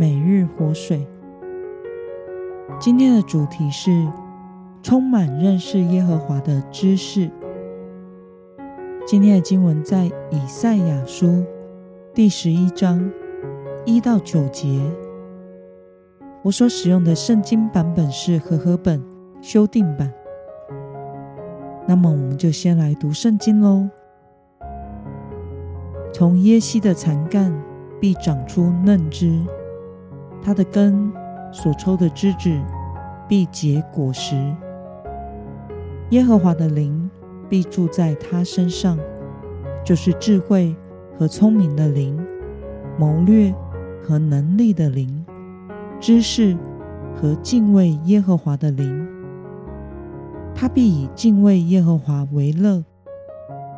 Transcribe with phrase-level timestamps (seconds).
[0.00, 1.06] 每日活水。
[2.78, 4.08] 今天的主题是
[4.82, 7.30] 充满认识耶和华的知识。
[9.06, 11.44] 今天的经文在以赛亚书
[12.14, 13.10] 第十一章
[13.84, 14.80] 一到九节。
[16.42, 19.04] 我所使用的圣经版本是和合本
[19.42, 20.10] 修订版。
[21.86, 23.86] 那么，我们就先来读圣经喽。
[26.10, 27.52] 从耶西的残干
[28.00, 29.38] 必长出嫩枝，
[30.42, 31.12] 他的根
[31.52, 32.50] 所抽的枝子
[33.28, 34.36] 必结果实。
[36.10, 37.10] 耶和华的灵
[37.48, 38.98] 必住在他身上，
[39.84, 40.74] 就是智慧
[41.18, 42.18] 和聪明的灵，
[42.98, 43.54] 谋略
[44.02, 45.24] 和能力的灵，
[46.00, 46.56] 知识
[47.14, 49.06] 和敬畏耶和华的灵。
[50.54, 52.84] 他必以敬畏耶和华为乐，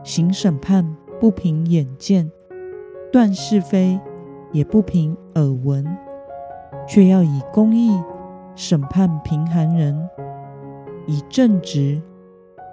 [0.02, 0.96] 行审判。
[1.20, 2.32] 不凭眼见，
[3.12, 4.00] 断是非，
[4.50, 5.86] 也不凭耳闻，
[6.86, 8.02] 却要以公义
[8.54, 10.08] 审判贫寒人，
[11.06, 12.00] 以正直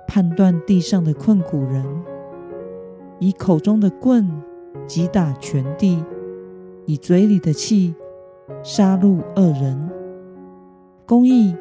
[0.08, 1.86] 判断地上的困苦人，
[3.20, 4.30] 以口中的棍
[4.88, 6.04] 击打全地，
[6.86, 7.94] 以嘴里的气
[8.64, 9.90] 杀戮恶人。
[11.06, 11.56] 公义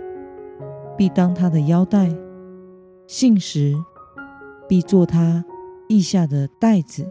[0.97, 2.15] 必当他的腰带，
[3.07, 3.75] 信实
[4.69, 5.45] 必做他
[5.89, 7.11] 腋下的带子，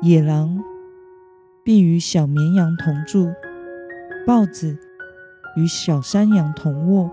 [0.00, 0.58] 野狼
[1.62, 3.28] 必与小绵羊同住，
[4.24, 4.78] 豹子
[5.56, 7.10] 与小山羊同卧，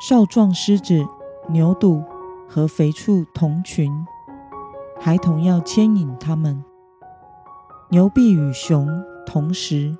[0.00, 1.04] 少壮狮子、
[1.50, 2.02] 牛犊
[2.48, 3.92] 和肥畜同群，
[4.98, 6.64] 孩童要牵引他们。
[7.90, 9.94] 牛必与熊同食，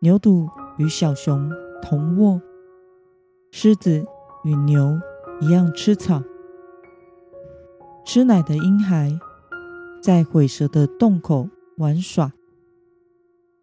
[0.00, 1.50] 牛犊与小熊
[1.80, 2.42] 同卧，
[3.50, 4.04] 狮子
[4.42, 5.00] 与牛
[5.40, 6.22] 一样吃草。
[8.04, 9.18] 吃奶的婴孩
[10.02, 11.48] 在毁蛇的洞口
[11.78, 12.30] 玩耍，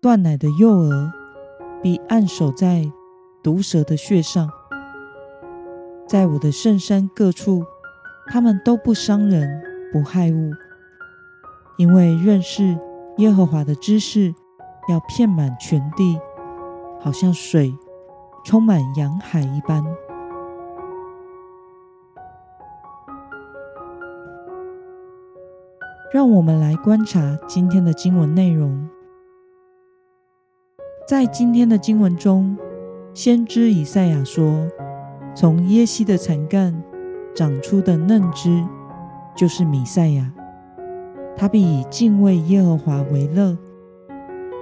[0.02, 1.14] 断奶的幼儿
[1.80, 2.92] 必按守在
[3.44, 4.50] 毒蛇的穴上。
[6.08, 7.64] 在我的圣山各处，
[8.26, 9.62] 他们都不伤人，
[9.94, 10.50] 不害物，
[11.78, 12.76] 因为认识
[13.18, 14.34] 耶和华的知识
[14.90, 16.20] 要遍满全地，
[17.00, 17.72] 好像水
[18.44, 19.86] 充满洋海一般。
[26.12, 28.90] 让我们来观察今天的经文内容。
[31.12, 32.56] 在今天的经文中，
[33.14, 34.66] 先知以赛亚说
[35.36, 36.74] ：“从耶西的残干
[37.36, 38.64] 长出的嫩枝，
[39.36, 40.32] 就是弥赛亚。
[41.36, 43.58] 他必以敬畏耶和华为乐。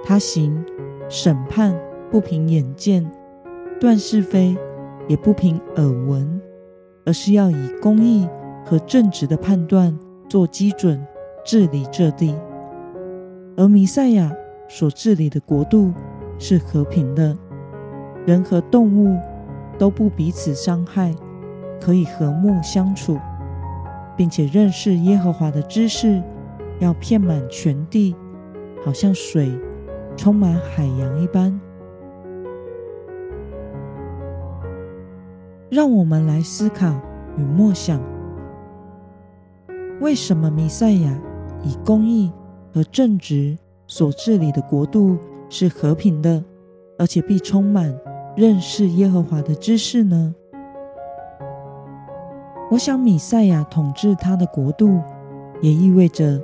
[0.04, 0.64] 他行
[1.08, 1.72] 审判，
[2.10, 3.04] 不凭眼见；
[3.78, 4.56] 断是非，
[5.06, 6.42] 也不凭耳闻，
[7.06, 8.28] 而是要以公义
[8.64, 9.96] 和正直的判断
[10.28, 11.00] 做基准。”
[11.46, 12.34] 治理这地，
[13.56, 14.32] 而弥赛亚
[14.68, 15.92] 所治理的国度
[16.40, 17.36] 是和平的，
[18.26, 19.16] 人和动物
[19.78, 21.14] 都不彼此伤害，
[21.80, 23.18] 可以和睦相处，
[24.16, 26.20] 并且认识耶和华的知识
[26.78, 28.16] 要遍满全地，
[28.84, 29.52] 好像水
[30.16, 31.60] 充满海洋一般。
[35.68, 36.92] 让我们来思考
[37.36, 38.00] 与默想，
[40.00, 41.16] 为什么弥赛亚？
[41.62, 42.32] 以公义
[42.72, 43.54] 和正直
[43.86, 45.18] 所治理的国度
[45.50, 46.42] 是和平的，
[46.96, 47.94] 而且必充满
[48.34, 50.34] 认识耶和华的知识呢？
[52.70, 55.00] 我想，米赛亚统治他的国度，
[55.60, 56.40] 也意味着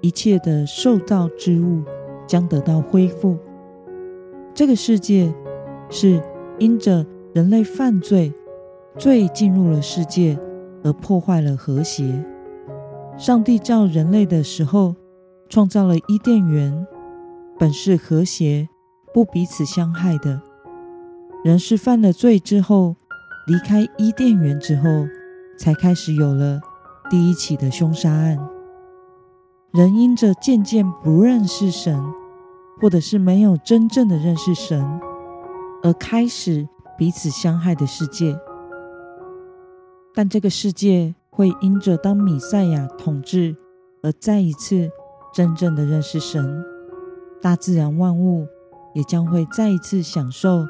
[0.00, 1.82] 一切的受造之物
[2.26, 3.36] 将得到恢复。
[4.54, 5.30] 这个世界
[5.90, 6.18] 是
[6.58, 7.04] 因着
[7.34, 8.32] 人类犯罪，
[8.96, 10.38] 罪进入了世界，
[10.82, 12.24] 而破坏了和谐。
[13.18, 14.94] 上帝造人类的时候，
[15.50, 16.86] 创造了伊甸园，
[17.58, 18.68] 本是和谐、
[19.14, 20.40] 不彼此相害的。
[21.42, 22.96] 人是犯了罪之后，
[23.46, 25.06] 离开伊甸园之后，
[25.58, 26.60] 才开始有了
[27.08, 28.38] 第一起的凶杀案。
[29.72, 32.02] 人因着渐渐不认识神，
[32.80, 34.84] 或者是没有真正的认识神，
[35.82, 36.68] 而开始
[36.98, 38.38] 彼此相害的世界。
[40.14, 43.54] 但这个世界，会因着当米赛亚统治
[44.02, 44.90] 而再一次
[45.32, 46.64] 真正的认识神。
[47.46, 48.44] 大自然万物
[48.92, 50.66] 也将会再一次享受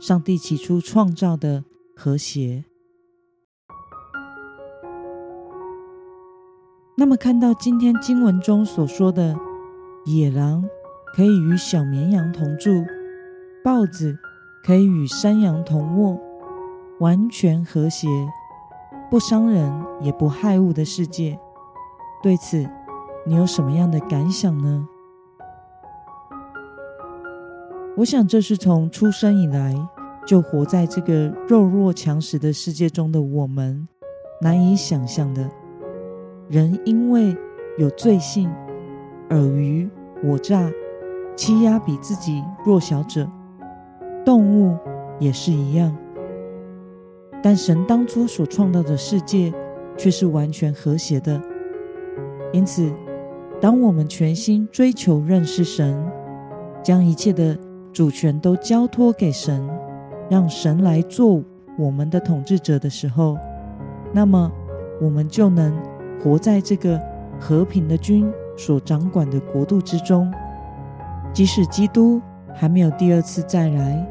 [0.00, 2.64] 上帝起初创造的和谐。
[6.96, 9.36] 那么，看到今天经文中所说的
[10.06, 10.64] 野狼
[11.14, 12.70] 可以与小绵羊同住，
[13.62, 14.16] 豹子
[14.64, 16.18] 可以与山羊同卧，
[17.00, 18.08] 完全和谐，
[19.10, 19.70] 不伤人
[20.00, 21.38] 也不害物的世界，
[22.22, 22.66] 对此
[23.26, 24.88] 你有什么样的感想呢？
[27.96, 29.72] 我想，这是从出生以来
[30.26, 33.86] 就活在这个弱肉强食的世界中的我们
[34.40, 35.48] 难以想象的。
[36.48, 37.36] 人因为
[37.78, 38.50] 有罪性，
[39.30, 39.88] 尔虞
[40.24, 40.68] 我诈，
[41.36, 43.30] 欺压比自己弱小者，
[44.24, 44.76] 动物
[45.20, 45.96] 也是一样。
[47.40, 49.54] 但神当初所创造的世界
[49.96, 51.40] 却是完全和谐的。
[52.52, 52.92] 因此，
[53.60, 56.04] 当我们全心追求认识神，
[56.82, 57.56] 将一切的
[57.94, 59.64] 主权都交托给神，
[60.28, 61.40] 让神来做
[61.78, 63.38] 我们的统治者的时候，
[64.12, 64.50] 那么
[65.00, 65.72] 我们就能
[66.20, 67.00] 活在这个
[67.38, 70.28] 和平的君所掌管的国度之中。
[71.32, 72.20] 即使基督
[72.52, 74.04] 还没有第二次再来，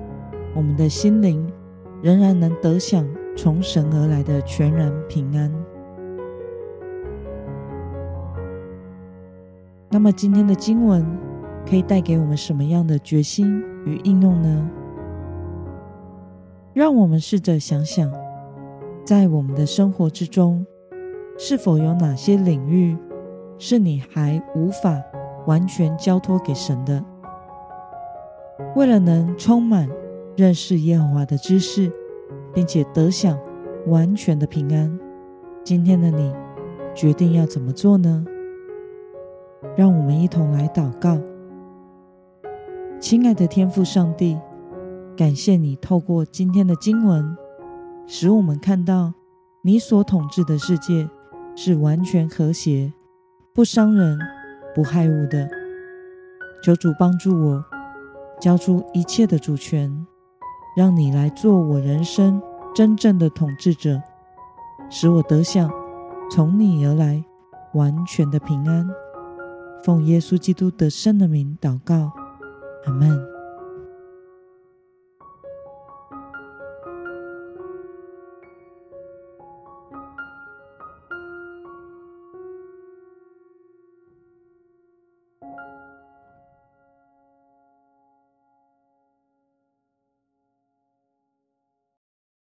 [0.55, 1.45] 我们的心灵
[2.01, 5.51] 仍然能得享从神而来的全然平安。
[9.89, 11.05] 那么今天的经文
[11.73, 14.69] 可以带给我们什么样的决心与应用呢？
[16.71, 18.13] 让我们试着想想，
[19.03, 20.63] 在我们的生活之中，
[21.35, 22.95] 是否有哪些领域
[23.57, 25.01] 是你还无法
[25.47, 27.03] 完全交托给神的？
[28.75, 29.89] 为了能充满
[30.37, 31.91] 认识耶和华的知识，
[32.53, 33.35] 并且得享
[33.87, 34.99] 完全的平安，
[35.63, 36.31] 今天的你
[36.93, 38.23] 决定要怎么做呢？
[39.75, 41.17] 让我们一同来祷告。
[43.03, 44.39] 亲爱的天父上帝，
[45.17, 47.35] 感谢你透过今天的经文，
[48.07, 49.13] 使我们看到
[49.61, 51.09] 你所统治的世界
[51.53, 52.93] 是完全和谐、
[53.53, 54.17] 不伤人、
[54.73, 55.49] 不害物的。
[56.63, 57.61] 求主帮助我，
[58.39, 60.07] 交出一切的主权，
[60.77, 62.41] 让你来做我人生
[62.73, 64.01] 真正的统治者，
[64.89, 65.69] 使我得享
[66.31, 67.21] 从你而来
[67.73, 68.89] 完全的平安。
[69.83, 72.13] 奉耶稣基督得胜的名祷告。
[72.85, 73.32] 阿门。